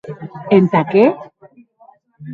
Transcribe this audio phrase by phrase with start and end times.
[0.53, 1.05] E entà qué?